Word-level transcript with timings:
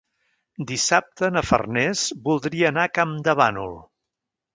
Dissabte 0.69 1.29
na 1.35 1.43
Farners 1.49 2.05
voldria 2.29 2.71
anar 2.71 2.87
a 2.89 2.91
Campdevànol. 2.95 3.77